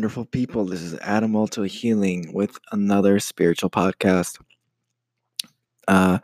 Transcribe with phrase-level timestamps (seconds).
[0.00, 0.64] wonderful people.
[0.64, 4.38] This is Adam Alto Healing with another spiritual podcast.
[5.86, 6.20] Uh,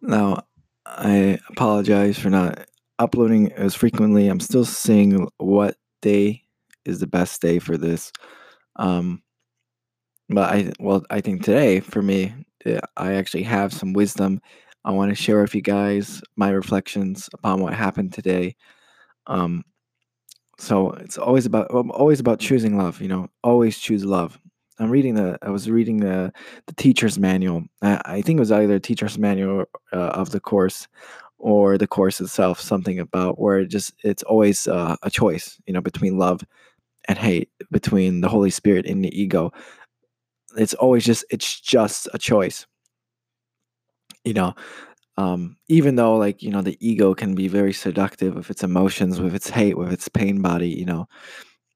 [0.00, 0.46] now,
[0.86, 2.66] I apologize for not
[2.98, 4.26] uploading as frequently.
[4.26, 6.44] I'm still seeing what day
[6.86, 8.10] is the best day for this.
[8.76, 9.22] Um,
[10.30, 12.32] but I, well, I think today for me,
[12.96, 14.40] I actually have some wisdom.
[14.82, 18.56] I want to share with you guys my reflections upon what happened today.
[19.26, 19.62] Um,
[20.60, 23.00] so it's always about always about choosing love.
[23.00, 24.38] You know, always choose love.
[24.78, 25.38] I'm reading the.
[25.42, 26.32] I was reading the
[26.66, 27.64] the teacher's manual.
[27.82, 30.86] I, I think it was either teacher's manual uh, of the course
[31.38, 32.60] or the course itself.
[32.60, 35.58] Something about where it just it's always uh, a choice.
[35.66, 36.42] You know, between love
[37.08, 39.52] and hate, between the Holy Spirit and the ego.
[40.56, 42.66] It's always just it's just a choice.
[44.24, 44.54] You know,
[45.20, 49.20] um, even though like you know the ego can be very seductive with its emotions
[49.20, 51.06] with its hate with its pain body you know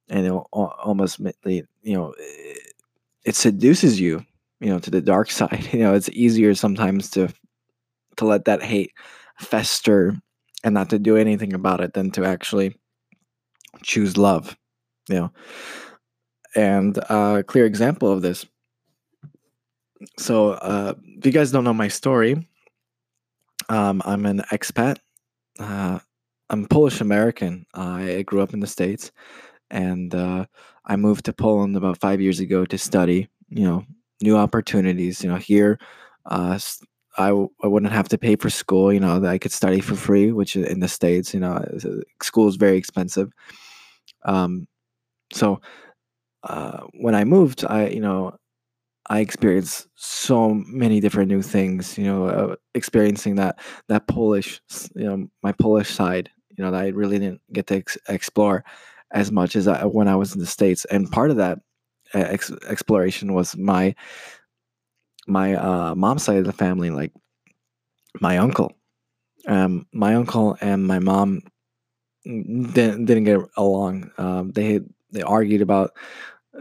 [0.09, 2.15] and it almost you know
[3.25, 4.25] it seduces you
[4.61, 7.29] you know to the dark side you know it's easier sometimes to
[8.17, 8.93] to let that hate
[9.39, 10.15] fester
[10.63, 12.75] and not to do anything about it than to actually
[13.83, 14.57] choose love
[15.09, 15.31] you know.
[16.57, 18.47] And a clear example of this.
[20.19, 22.47] So uh, if you guys don't know my story
[23.69, 24.99] um, I'm an expat.
[25.59, 25.99] Uh,
[26.51, 27.67] I'm Polish American.
[27.75, 29.13] I grew up in the States
[29.71, 30.47] and uh,
[30.87, 33.85] I moved to Poland about five years ago to study, you know,
[34.23, 35.23] new opportunities.
[35.25, 35.79] You know, here,
[36.27, 36.59] uh,
[37.19, 39.81] I w- I wouldn't have to pay for school, you know, that I could study
[39.81, 41.65] for free, which in the States, you know,
[42.23, 43.33] school is very expensive.
[44.25, 44.67] Um,
[45.33, 45.61] so
[46.45, 48.37] uh, when I moved, I, you know,
[49.09, 51.99] I experienced so many different new things.
[51.99, 54.61] You know, uh, experiencing that that Polish,
[54.95, 56.31] you know, my Polish side.
[56.57, 58.65] You know, that I really didn't get to ex- explore
[59.11, 60.85] as much as I, when I was in the states.
[60.85, 61.59] And part of that
[62.15, 63.95] uh, ex- exploration was my
[65.27, 67.13] my uh, mom's side of the family, like
[68.21, 68.73] my uncle.
[69.47, 71.43] Um, my uncle and my mom
[72.25, 74.11] didn't, didn't get along.
[74.19, 74.81] Um, they
[75.11, 75.93] they argued about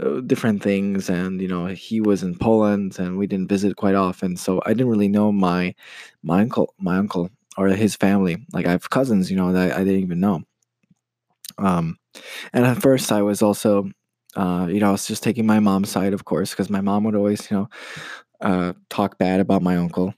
[0.01, 3.95] uh, different things and you know he was in Poland and we didn't visit quite
[3.95, 5.75] often so I didn't really know my
[6.23, 8.37] my uncle my uncle or his family.
[8.53, 10.43] Like I have cousins you know that I didn't even know.
[11.57, 11.97] Um
[12.53, 13.89] and at first I was also
[14.35, 17.03] uh you know I was just taking my mom's side of course because my mom
[17.05, 17.69] would always you know
[18.41, 20.13] uh talk bad about my uncle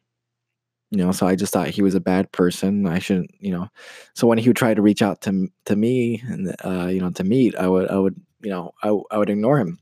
[0.92, 3.68] you know so i just thought he was a bad person i shouldn't you know.
[4.16, 7.12] So when he would try to reach out to to me and uh you know
[7.12, 8.16] to meet i would i would
[8.46, 9.80] you know, I, I would ignore him.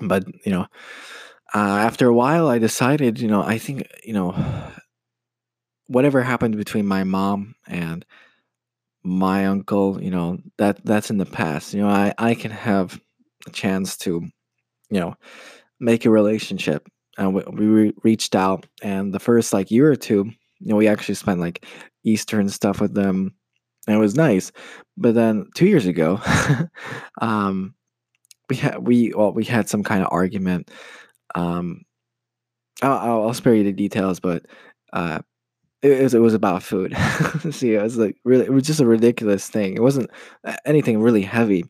[0.00, 0.66] But, you know,
[1.54, 4.34] uh, after a while, I decided, you know, I think, you know,
[5.86, 8.04] whatever happened between my mom and
[9.04, 11.74] my uncle, you know, that that's in the past.
[11.74, 13.00] You know, I, I can have
[13.46, 14.26] a chance to,
[14.90, 15.14] you know,
[15.78, 16.88] make a relationship.
[17.16, 20.88] And we, we reached out, and the first like year or two, you know, we
[20.88, 21.64] actually spent like
[22.02, 23.36] Easter and stuff with them
[23.86, 24.52] and it was nice.
[24.96, 26.20] But then two years ago,
[27.20, 27.74] um,
[28.48, 30.70] we had we well we had some kind of argument.
[31.34, 31.82] Um,
[32.82, 34.46] I'll, I'll spare you the details, but
[34.92, 35.20] uh,
[35.82, 36.96] it, was it was about food.
[37.50, 39.74] See, it was like really it was just a ridiculous thing.
[39.74, 40.10] It wasn't
[40.64, 41.64] anything really heavy.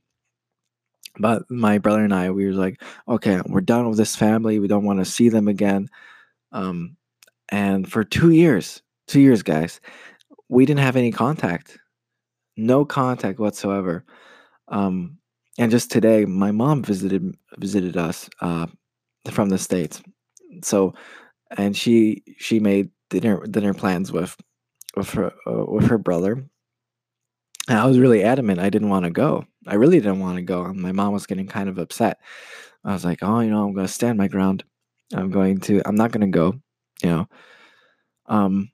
[1.19, 4.58] But my brother and I, we were like, okay, we're done with this family.
[4.58, 5.88] We don't want to see them again.
[6.50, 6.96] Um,
[7.50, 9.81] and for two years, two years, guys,
[10.48, 11.78] we didn't have any contact
[12.56, 14.04] no contact whatsoever.
[14.69, 15.19] Um,
[15.59, 18.66] and just today, my mom visited visited us uh,
[19.31, 20.03] from the states.
[20.62, 20.94] So,
[21.56, 24.37] and she she made dinner dinner plans with
[24.97, 26.44] with her uh, with her brother.
[27.69, 29.47] And I was really adamant I didn't want to go.
[29.66, 30.64] I really didn't want to go.
[30.64, 32.19] And my mom was getting kind of upset.
[32.84, 34.64] I was like, oh, you know, I'm going to stand my ground.
[35.14, 35.81] I'm going to.
[35.87, 36.54] I'm not going to go.
[37.03, 37.28] You know.
[38.26, 38.70] Um.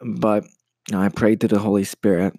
[0.00, 0.44] But
[0.88, 2.34] you know, I prayed to the Holy Spirit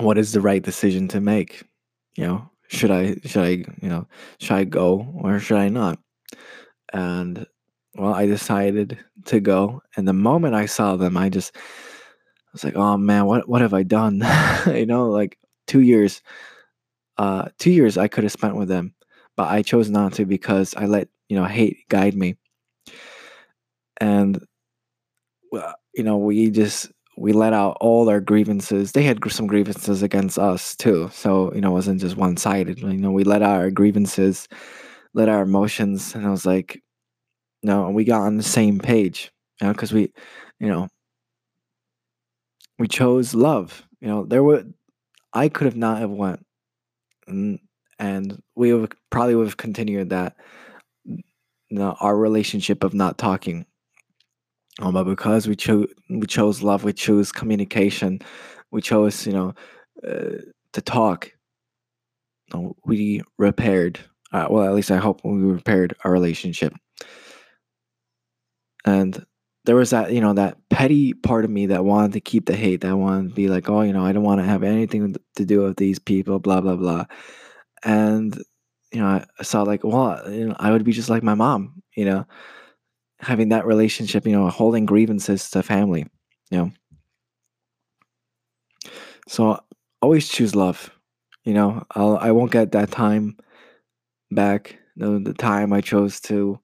[0.00, 1.62] what is the right decision to make?
[2.16, 3.50] You know should i should i
[3.82, 4.06] you know
[4.38, 5.98] should i go or should i not?
[6.92, 7.46] And
[7.96, 11.60] well i decided to go and the moment i saw them i just I
[12.52, 14.22] was like oh man what what have i done?
[14.66, 16.22] You know like 2 years
[17.18, 18.94] uh 2 years i could have spent with them
[19.36, 22.36] but i chose not to because i let you know hate guide me.
[24.00, 24.44] And
[25.52, 28.92] well you know we just we let out all our grievances.
[28.92, 31.10] They had some grievances against us too.
[31.12, 32.80] So, you know, it wasn't just one sided.
[32.80, 34.48] You know, we let out our grievances,
[35.12, 36.14] let our emotions.
[36.14, 36.82] And I was like,
[37.62, 39.30] no, we got on the same page,
[39.60, 40.14] you know, because we,
[40.60, 40.88] you know,
[42.78, 43.86] we chose love.
[44.00, 44.64] You know, there were,
[45.34, 46.44] I could have not have went.
[47.26, 47.58] And
[47.98, 50.36] and we would probably would have continued that
[51.04, 51.22] you
[51.78, 53.66] know, our relationship of not talking
[54.80, 58.18] um, but because we chose we chose love we chose communication
[58.70, 59.54] we chose you know
[60.06, 60.38] uh,
[60.72, 61.32] to talk
[62.84, 64.00] we repaired
[64.32, 66.72] uh, well at least i hope we repaired our relationship.
[68.84, 69.24] And
[69.64, 72.56] there was that you know that petty part of me that wanted to keep the
[72.56, 75.14] hate that wanted to be like oh you know i don't want to have anything
[75.36, 77.04] to do with these people blah blah blah.
[77.84, 78.36] And
[78.92, 81.34] you know i, I saw like well you know i would be just like my
[81.34, 82.26] mom you know
[83.20, 86.06] having that relationship you know holding grievances to family
[86.50, 86.72] you know.
[89.28, 89.60] So
[90.02, 90.90] always choose love
[91.44, 91.84] you know.
[91.92, 93.36] I'll, i won't get that time
[94.30, 96.60] back the, the time i chose to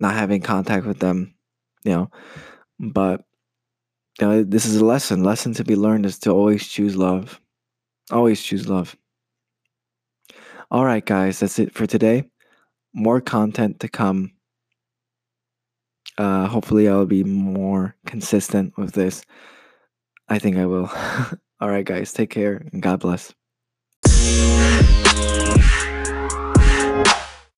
[0.00, 1.34] not having contact with them
[1.84, 2.10] you know.
[2.78, 3.24] But
[4.20, 5.24] you know, this is a lesson.
[5.24, 7.40] Lesson to be learned is to always choose love.
[8.10, 8.96] Always choose love.
[10.70, 12.24] All right guys that's it for today.
[12.94, 14.32] More content to come
[16.18, 19.24] uh hopefully i'll be more consistent with this.
[20.28, 20.90] I think i will.
[21.60, 23.32] All right guys take care and god bless